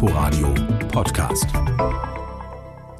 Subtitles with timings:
[0.00, 0.54] Inforadio
[0.92, 1.48] Podcast.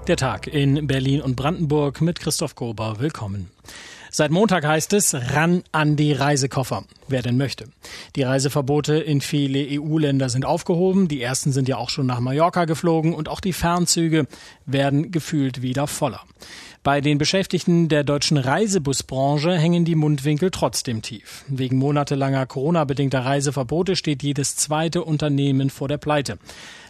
[0.08, 2.96] Der Tag in Berlin und Brandenburg mit Christoph Gober.
[2.98, 3.52] Willkommen.
[4.10, 7.66] Seit Montag heißt es ran an die Reisekoffer, wer denn möchte.
[8.16, 11.08] Die Reiseverbote in viele EU-Länder sind aufgehoben.
[11.08, 14.26] Die ersten sind ja auch schon nach Mallorca geflogen und auch die Fernzüge
[14.66, 16.22] werden gefühlt wieder voller.
[16.82, 21.44] Bei den Beschäftigten der deutschen Reisebusbranche hängen die Mundwinkel trotzdem tief.
[21.48, 26.38] Wegen monatelanger Corona-bedingter Reiseverbote steht jedes zweite Unternehmen vor der Pleite.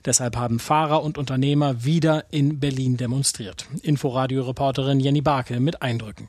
[0.05, 3.67] Deshalb haben Fahrer und Unternehmer wieder in Berlin demonstriert.
[3.83, 6.29] Inforadio-Reporterin Jenny Barke mit Eindrücken.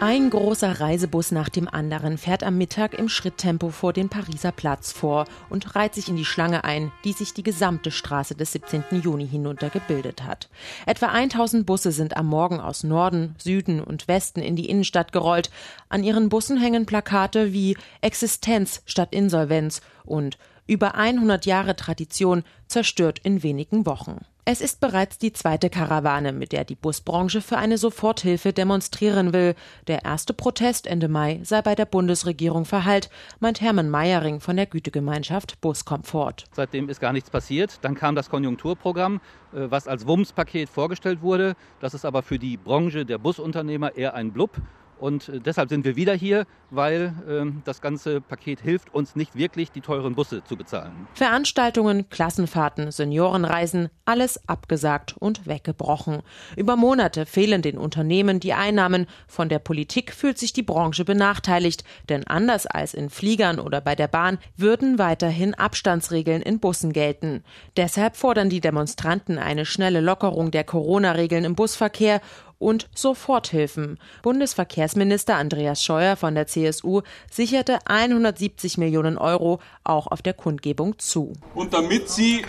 [0.00, 4.92] Ein großer Reisebus nach dem anderen fährt am Mittag im Schritttempo vor den Pariser Platz
[4.92, 8.84] vor und reiht sich in die Schlange ein, die sich die gesamte Straße des 17.
[9.02, 10.48] Juni hinunter gebildet hat.
[10.86, 15.50] Etwa 1000 Busse sind am Morgen aus Norden, Süden und Westen in die Innenstadt gerollt.
[15.88, 20.38] An ihren Bussen hängen Plakate wie Existenz statt Insolvenz und
[20.68, 24.24] über 100 Jahre Tradition zerstört in wenigen Wochen.
[24.50, 29.54] Es ist bereits die zweite Karawane, mit der die Busbranche für eine Soforthilfe demonstrieren will.
[29.88, 34.64] Der erste Protest Ende Mai sei bei der Bundesregierung verhallt, meint Hermann Meyering von der
[34.64, 36.46] Gütegemeinschaft Buskomfort.
[36.52, 37.80] Seitdem ist gar nichts passiert.
[37.82, 39.20] Dann kam das Konjunkturprogramm,
[39.52, 41.54] äh, was als WUMS-Paket vorgestellt wurde.
[41.80, 44.52] Das ist aber für die Branche der Busunternehmer eher ein Blub.
[44.98, 49.36] Und äh, deshalb sind wir wieder hier, weil äh, das ganze Paket hilft uns nicht
[49.36, 51.06] wirklich, die teuren Busse zu bezahlen.
[51.14, 56.22] Veranstaltungen, Klassenfahrten, Seniorenreisen, alles abgesagt und weggebrochen.
[56.56, 59.06] Über Monate fehlen den Unternehmen die Einnahmen.
[59.26, 63.94] Von der Politik fühlt sich die Branche benachteiligt, denn anders als in Fliegern oder bei
[63.94, 67.44] der Bahn würden weiterhin Abstandsregeln in Bussen gelten.
[67.76, 72.20] Deshalb fordern die Demonstranten eine schnelle Lockerung der Corona-Regeln im Busverkehr
[72.58, 73.98] und Soforthilfen.
[74.22, 81.32] Bundesverkehrsminister Andreas Scheuer von der CSU sicherte 170 Millionen Euro auch auf der Kundgebung zu.
[81.54, 82.44] Und damit Sie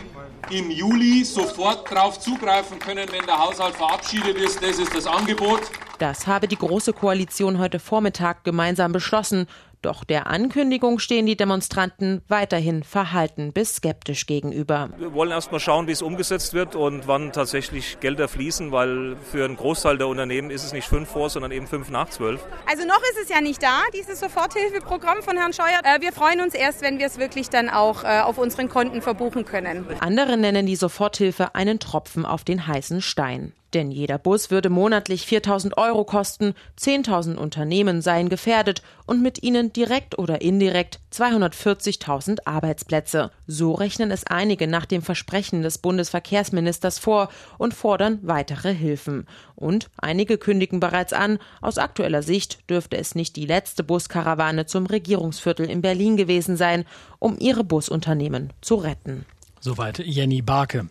[0.52, 5.62] im Juli sofort darauf zugreifen können, wenn der Haushalt verabschiedet ist, das ist das Angebot.
[6.00, 9.48] Das habe die Große Koalition heute Vormittag gemeinsam beschlossen.
[9.82, 14.90] Doch der Ankündigung stehen die Demonstranten weiterhin verhalten bis skeptisch gegenüber.
[14.98, 19.16] Wir wollen erst mal schauen, wie es umgesetzt wird und wann tatsächlich Gelder fließen, weil
[19.32, 22.42] für einen Großteil der Unternehmen ist es nicht fünf vor, sondern eben fünf nach zwölf.
[22.70, 25.80] Also noch ist es ja nicht da, dieses Soforthilfeprogramm von Herrn Scheuer.
[25.84, 29.02] Äh, wir freuen uns erst, wenn wir es wirklich dann auch äh, auf unseren Konten
[29.02, 29.86] verbuchen können.
[30.02, 33.54] Andere nennen die Soforthilfe einen Tropfen auf den heißen Stein.
[33.74, 39.72] Denn jeder Bus würde monatlich 4000 Euro kosten, 10.000 Unternehmen seien gefährdet und mit ihnen
[39.72, 43.30] direkt oder indirekt 240.000 Arbeitsplätze.
[43.46, 47.30] So rechnen es einige nach dem Versprechen des Bundesverkehrsministers vor
[47.60, 49.28] und fordern weitere Hilfen.
[49.56, 54.88] Und einige kündigen bereits an, aus aktueller Sicht dürfte es nicht die letzte Buskarawane zum
[54.88, 56.86] Regierungsviertel in Berlin gewesen sein,
[57.20, 59.26] um ihre Busunternehmen zu retten.
[59.62, 60.90] Soweit Jenny Barke.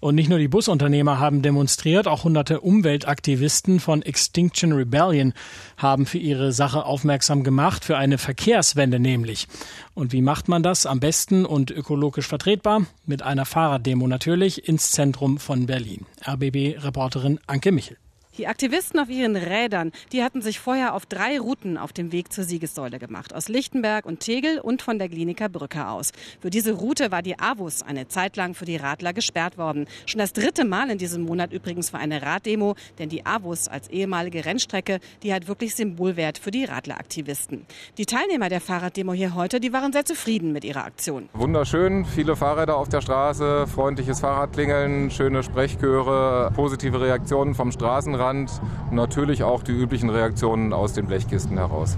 [0.00, 5.32] Und nicht nur die Busunternehmer haben demonstriert, auch hunderte Umweltaktivisten von Extinction Rebellion
[5.76, 9.48] haben für ihre Sache aufmerksam gemacht, für eine Verkehrswende nämlich.
[9.94, 12.86] Und wie macht man das am besten und ökologisch vertretbar?
[13.06, 16.06] Mit einer Fahrraddemo natürlich ins Zentrum von Berlin.
[16.26, 17.96] RBB-Reporterin Anke Michel.
[18.38, 22.32] Die Aktivisten auf ihren Rädern, die hatten sich vorher auf drei Routen auf dem Weg
[22.32, 23.34] zur Siegessäule gemacht.
[23.34, 26.12] Aus Lichtenberg und Tegel und von der Kliniker Brücke aus.
[26.40, 29.86] Für diese Route war die AWUS eine Zeit lang für die Radler gesperrt worden.
[30.06, 33.88] Schon das dritte Mal in diesem Monat übrigens für eine Raddemo, denn die AWUS als
[33.88, 37.66] ehemalige Rennstrecke, die hat wirklich Symbolwert für die Radleraktivisten.
[37.98, 41.28] Die Teilnehmer der Fahrraddemo hier heute, die waren sehr zufrieden mit ihrer Aktion.
[41.32, 48.19] Wunderschön, viele Fahrräder auf der Straße, freundliches Fahrradklingeln, schöne Sprechchöre, positive Reaktionen vom Straßenrand.
[48.20, 48.60] Rand
[48.90, 51.96] natürlich auch die üblichen Reaktionen aus den Blechkisten heraus.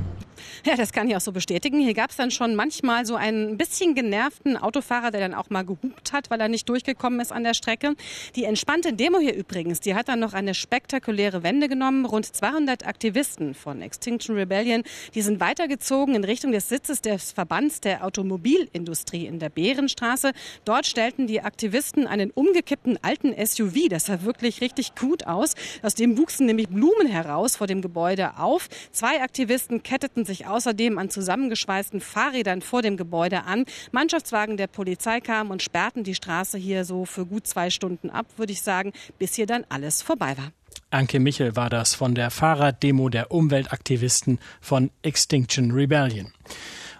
[0.64, 1.80] Ja, das kann ich auch so bestätigen.
[1.80, 5.62] Hier gab es dann schon manchmal so einen bisschen genervten Autofahrer, der dann auch mal
[5.62, 7.94] gehupt hat, weil er nicht durchgekommen ist an der Strecke.
[8.36, 12.04] Die entspannte Demo hier übrigens, die hat dann noch eine spektakuläre Wende genommen.
[12.04, 14.82] Rund 200 Aktivisten von Extinction Rebellion,
[15.14, 20.32] die sind weitergezogen in Richtung des Sitzes des Verbands der Automobilindustrie in der Bärenstraße.
[20.64, 23.88] Dort stellten die Aktivisten einen umgekippten alten SUV.
[23.88, 25.54] Das sah wirklich richtig gut aus.
[25.82, 28.68] Aus dem wuchsen nämlich Blumen heraus vor dem Gebäude auf.
[28.92, 33.64] Zwei Aktivisten ketteten sich außerdem an zusammengeschweißten Fahrrädern vor dem Gebäude an.
[33.92, 38.26] Mannschaftswagen der Polizei kamen und sperrten die Straße hier so für gut zwei Stunden ab,
[38.36, 40.52] würde ich sagen, bis hier dann alles vorbei war.
[40.90, 46.32] Anke Michel war das von der Fahrraddemo der Umweltaktivisten von Extinction Rebellion.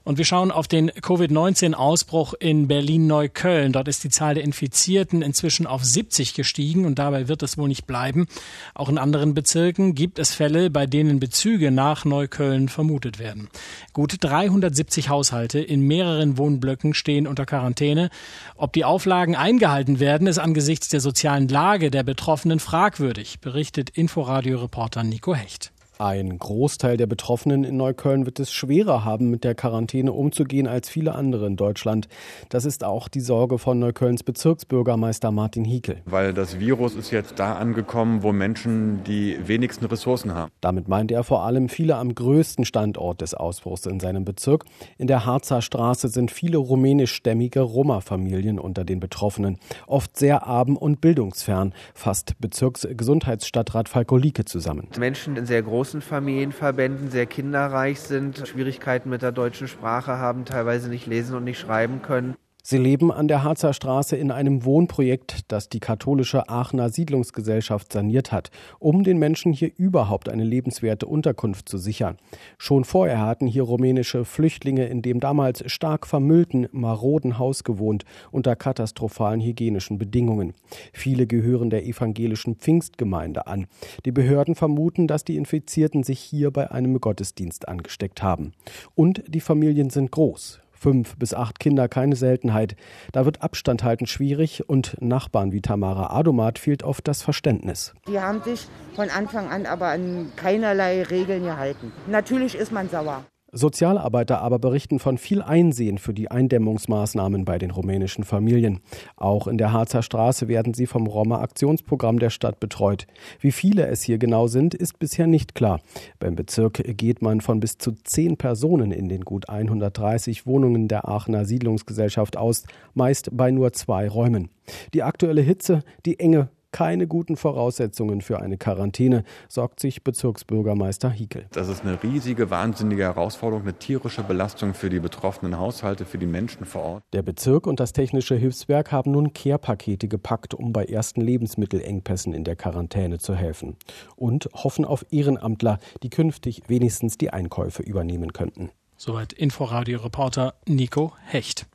[0.05, 3.73] Und wir schauen auf den Covid-19-Ausbruch in Berlin-Neukölln.
[3.73, 7.69] Dort ist die Zahl der Infizierten inzwischen auf 70 gestiegen und dabei wird es wohl
[7.69, 8.27] nicht bleiben.
[8.75, 13.49] Auch in anderen Bezirken gibt es Fälle, bei denen Bezüge nach Neukölln vermutet werden.
[13.93, 18.11] Gut 370 Haushalte in mehreren Wohnblöcken stehen unter Quarantäne.
[18.57, 25.05] Ob die Auflagen eingehalten werden, ist angesichts der sozialen Lage der Betroffenen fragwürdig, berichtet Inforadio-Reporter
[25.05, 25.72] Nico Hecht.
[26.03, 30.89] Ein Großteil der Betroffenen in Neukölln wird es schwerer haben, mit der Quarantäne umzugehen als
[30.89, 32.09] viele andere in Deutschland.
[32.49, 35.99] Das ist auch die Sorge von Neuköllns Bezirksbürgermeister Martin Hiekel.
[36.05, 40.51] Weil das Virus ist jetzt da angekommen, wo Menschen die wenigsten Ressourcen haben.
[40.61, 44.65] Damit meint er vor allem viele am größten Standort des Ausbruchs in seinem Bezirk.
[44.99, 49.57] In der Harzer Straße sind viele rumänischstämmige Roma-Familien unter den Betroffenen.
[49.87, 54.89] Oft sehr arm und bildungsfern, fasst Bezirksgesundheitsstadtrat Falko Lieke zusammen.
[54.99, 60.47] Menschen in sehr großen großen Familienverbänden sehr kinderreich sind, Schwierigkeiten mit der deutschen Sprache haben,
[60.47, 62.35] teilweise nicht lesen und nicht schreiben können.
[62.65, 68.31] Sie leben an der Harzer Straße in einem Wohnprojekt, das die katholische Aachener Siedlungsgesellschaft saniert
[68.31, 72.19] hat, um den Menschen hier überhaupt eine lebenswerte Unterkunft zu sichern.
[72.59, 78.55] Schon vorher hatten hier rumänische Flüchtlinge in dem damals stark vermüllten, maroden Haus gewohnt, unter
[78.55, 80.55] katastrophalen hygienischen Bedingungen.
[80.93, 83.67] Viele gehören der evangelischen Pfingstgemeinde an.
[84.05, 88.53] Die Behörden vermuten, dass die Infizierten sich hier bei einem Gottesdienst angesteckt haben.
[88.95, 92.77] Und die Familien sind groß fünf bis acht Kinder keine Seltenheit.
[93.13, 97.95] Da wird Abstand halten schwierig und Nachbarn wie Tamara Adomat fehlt oft das Verständnis.
[98.09, 101.93] Die haben sich von Anfang an aber an keinerlei Regeln gehalten.
[102.09, 103.25] Natürlich ist man sauer.
[103.55, 108.81] Sozialarbeiter aber berichten von viel Einsehen für die Eindämmungsmaßnahmen bei den rumänischen Familien.
[109.17, 113.07] Auch in der Harzer Straße werden sie vom Roma-Aktionsprogramm der Stadt betreut.
[113.41, 115.81] Wie viele es hier genau sind, ist bisher nicht klar.
[116.19, 121.07] Beim Bezirk geht man von bis zu zehn Personen in den gut 130 Wohnungen der
[121.07, 122.65] Aachener Siedlungsgesellschaft aus,
[122.95, 124.49] meist bei nur zwei Räumen.
[124.95, 131.47] Die aktuelle Hitze, die Enge keine guten Voraussetzungen für eine Quarantäne, sorgt sich Bezirksbürgermeister Hiekel.
[131.53, 136.27] Das ist eine riesige, wahnsinnige Herausforderung, eine tierische Belastung für die betroffenen Haushalte, für die
[136.27, 137.05] Menschen vor Ort.
[137.13, 142.45] Der Bezirk und das Technische Hilfswerk haben nun Kehrpakete gepackt, um bei ersten Lebensmittelengpässen in
[142.45, 143.77] der Quarantäne zu helfen.
[144.17, 148.71] Und hoffen auf Ehrenamtler, die künftig wenigstens die Einkäufe übernehmen könnten.
[148.97, 151.67] Soweit Inforadio-Reporter Nico Hecht.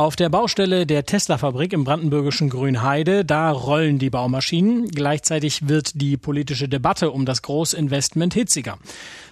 [0.00, 4.88] Auf der Baustelle der Tesla-Fabrik im brandenburgischen Grünheide, da rollen die Baumaschinen.
[4.88, 8.78] Gleichzeitig wird die politische Debatte um das Großinvestment hitziger.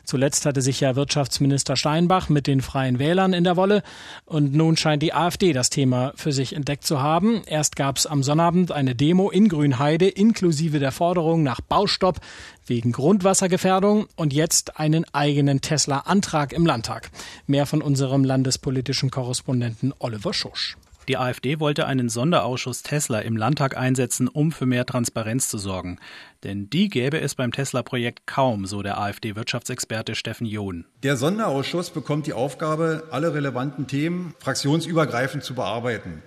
[0.08, 3.82] Zuletzt hatte sich ja Wirtschaftsminister Steinbach mit den Freien Wählern in der Wolle
[4.25, 7.43] und nun scheint die AfD das Thema für sich entdeckt zu haben.
[7.44, 12.20] Erst gab es am Sonnabend eine Demo in Grünheide inklusive der Forderung nach Baustopp
[12.64, 17.10] wegen Grundwassergefährdung und jetzt einen eigenen Tesla-Antrag im Landtag.
[17.46, 20.78] Mehr von unserem landespolitischen Korrespondenten Oliver Schusch.
[21.08, 25.99] Die AfD wollte einen Sonderausschuss Tesla im Landtag einsetzen, um für mehr Transparenz zu sorgen.
[26.44, 30.84] Denn die gäbe es beim Tesla-Projekt kaum, so der AfD-Wirtschaftsexperte Steffen John.
[31.02, 36.22] Der Sonderausschuss bekommt die Aufgabe, alle relevanten Themen fraktionsübergreifend zu bearbeiten.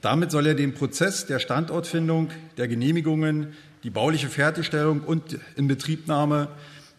[0.00, 6.48] Damit soll er den Prozess der Standortfindung, der Genehmigungen, die bauliche Fertigstellung und Inbetriebnahme,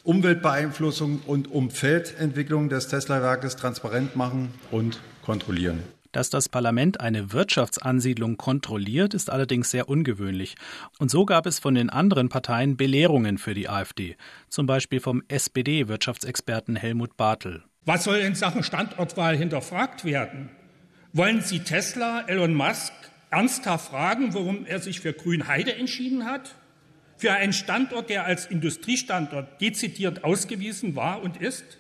[0.04, 5.95] Umweltbeeinflussung und Umfeldentwicklung des Tesla-Werkes transparent machen und kontrollieren.
[6.16, 10.56] Dass das Parlament eine Wirtschaftsansiedlung kontrolliert, ist allerdings sehr ungewöhnlich.
[10.98, 14.16] Und so gab es von den anderen Parteien Belehrungen für die AfD,
[14.48, 17.66] zum Beispiel vom SPD-Wirtschaftsexperten Helmut Bartel.
[17.84, 20.52] Was soll in Sachen Standortwahl hinterfragt werden?
[21.12, 22.94] Wollen Sie Tesla, Elon Musk
[23.30, 26.56] ernsthaft fragen, warum er sich für Grünheide entschieden hat?
[27.18, 31.78] Für einen Standort, der als Industriestandort dezidiert ausgewiesen war und ist?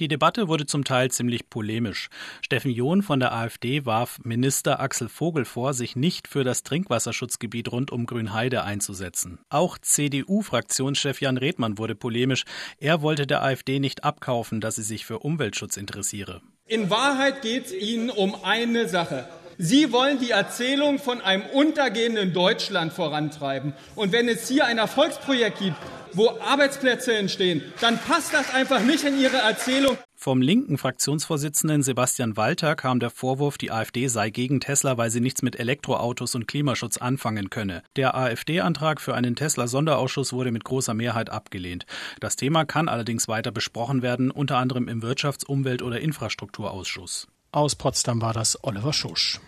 [0.00, 2.08] Die Debatte wurde zum Teil ziemlich polemisch.
[2.40, 7.70] Steffen John von der AfD warf Minister Axel Vogel vor, sich nicht für das Trinkwasserschutzgebiet
[7.70, 9.38] rund um Grünheide einzusetzen.
[9.50, 12.44] Auch CDU-Fraktionschef Jan Redmann wurde polemisch.
[12.78, 16.40] Er wollte der AfD nicht abkaufen, dass sie sich für Umweltschutz interessiere.
[16.66, 19.28] In Wahrheit geht es Ihnen um eine Sache.
[19.58, 23.74] Sie wollen die Erzählung von einem untergehenden Deutschland vorantreiben.
[23.94, 25.76] Und wenn es hier ein Erfolgsprojekt gibt,
[26.14, 29.96] wo Arbeitsplätze entstehen, dann passt das einfach nicht in Ihre Erzählung.
[30.14, 35.20] Vom linken Fraktionsvorsitzenden Sebastian Walter kam der Vorwurf, die AfD sei gegen Tesla, weil sie
[35.20, 37.82] nichts mit Elektroautos und Klimaschutz anfangen könne.
[37.96, 41.86] Der AfD-Antrag für einen Tesla-Sonderausschuss wurde mit großer Mehrheit abgelehnt.
[42.20, 47.26] Das Thema kann allerdings weiter besprochen werden, unter anderem im Wirtschafts-, Umwelt- oder Infrastrukturausschuss.
[47.54, 49.38] Aus Potsdam war das Oliver Schusch.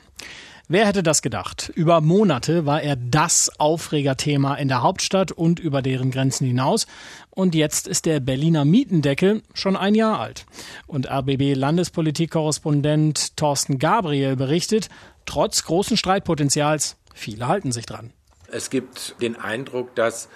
[0.69, 1.73] Wer hätte das gedacht?
[1.75, 6.87] Über Monate war er das Aufregerthema in der Hauptstadt und über deren Grenzen hinaus.
[7.31, 10.45] Und jetzt ist der Berliner Mietendeckel schon ein Jahr alt.
[10.87, 14.91] Und RBB-Landespolitikkorrespondent Thorsten Gabriel berichtet,
[15.25, 18.13] trotz großen Streitpotenzials, viele halten sich dran.
[18.49, 20.29] Es gibt den Eindruck, dass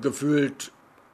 [0.00, 0.72] gefühlt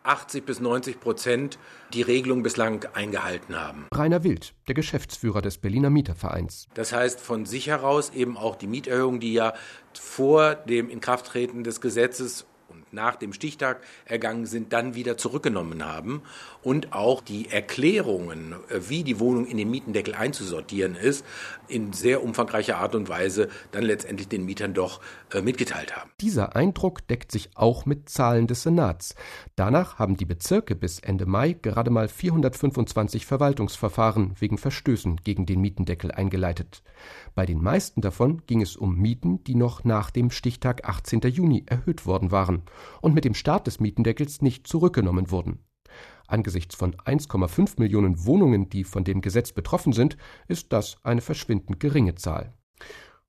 [0.09, 1.59] 80 bis 90 Prozent
[1.93, 3.87] die Regelung bislang eingehalten haben.
[3.95, 6.67] Rainer Wild, der Geschäftsführer des Berliner Mietervereins.
[6.75, 9.55] Das heißt von sich heraus eben auch die Mieterhöhung, die ja
[9.95, 12.47] vor dem Inkrafttreten des Gesetzes
[12.90, 16.23] nach dem Stichtag ergangen sind, dann wieder zurückgenommen haben
[16.62, 21.25] und auch die Erklärungen, äh, wie die Wohnung in den Mietendeckel einzusortieren ist,
[21.68, 25.00] in sehr umfangreicher Art und Weise dann letztendlich den Mietern doch
[25.32, 26.11] äh, mitgeteilt haben.
[26.20, 29.14] Dieser Eindruck deckt sich auch mit Zahlen des Senats.
[29.56, 35.61] Danach haben die Bezirke bis Ende Mai gerade mal 425 Verwaltungsverfahren wegen Verstößen gegen den
[35.61, 36.82] Mietendeckel eingeleitet.
[37.35, 41.20] Bei den meisten davon ging es um Mieten, die noch nach dem Stichtag 18.
[41.20, 42.62] Juni erhöht worden waren
[43.01, 45.65] und mit dem Start des Mietendeckels nicht zurückgenommen wurden.
[46.27, 51.81] Angesichts von 1,5 Millionen Wohnungen, die von dem Gesetz betroffen sind, ist das eine verschwindend
[51.81, 52.53] geringe Zahl.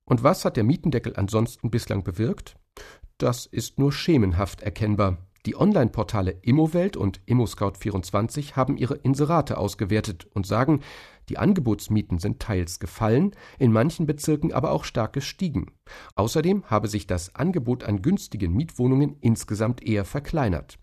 [0.04, 2.56] Und was hat der Mietendeckel ansonsten bislang bewirkt?
[3.16, 5.18] Das ist nur schemenhaft erkennbar.
[5.46, 10.80] Die Online-Portale Immowelt und ImmoScout24 haben ihre Inserate ausgewertet und sagen,
[11.30, 15.72] die Angebotsmieten sind teils gefallen, in manchen Bezirken aber auch stark gestiegen.
[16.14, 20.78] Außerdem habe sich das Angebot an günstigen Mietwohnungen insgesamt eher verkleinert.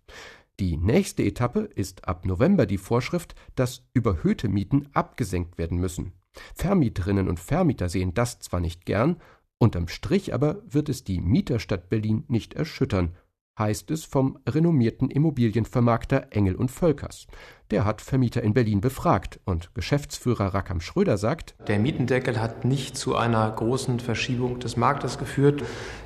[0.59, 6.13] Die nächste Etappe ist ab November die Vorschrift, dass überhöhte Mieten abgesenkt werden müssen.
[6.55, 9.17] Vermieterinnen und Vermieter sehen das zwar nicht gern,
[9.59, 13.15] unterm Strich aber wird es die Mieterstadt Berlin nicht erschüttern,
[13.57, 17.27] heißt es vom renommierten Immobilienvermarkter Engel und Völkers.
[17.71, 22.97] Der hat Vermieter in Berlin befragt und Geschäftsführer Rakam Schröder sagt, der Mietendeckel hat nicht
[22.97, 25.63] zu einer großen Verschiebung des Marktes geführt.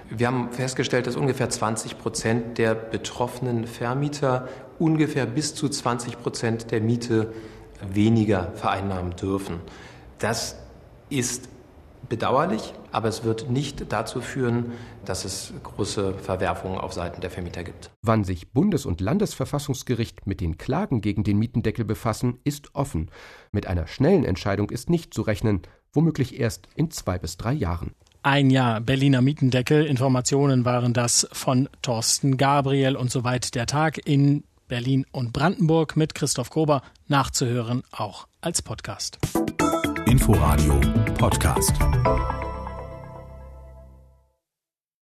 [0.10, 4.48] Wir haben festgestellt, dass ungefähr 20 Prozent der betroffenen Vermieter
[4.80, 7.34] ungefähr bis zu 20 Prozent der Miete
[7.88, 9.60] weniger vereinnahmen dürfen.
[10.20, 10.58] Das
[11.10, 11.50] ist
[12.10, 14.74] bedauerlich, aber es wird nicht dazu führen,
[15.06, 17.92] dass es große Verwerfungen auf Seiten der Vermieter gibt.
[18.02, 23.10] Wann sich Bundes- und Landesverfassungsgericht mit den Klagen gegen den Mietendeckel befassen, ist offen.
[23.52, 25.62] Mit einer schnellen Entscheidung ist nicht zu rechnen,
[25.94, 27.92] womöglich erst in zwei bis drei Jahren.
[28.24, 29.86] Ein Jahr Berliner Mietendeckel.
[29.86, 36.16] Informationen waren das von Thorsten Gabriel und soweit der Tag in Berlin und Brandenburg mit
[36.16, 39.18] Christoph Grober nachzuhören, auch als Podcast.
[40.06, 40.80] Inforadio
[41.18, 41.74] Podcast.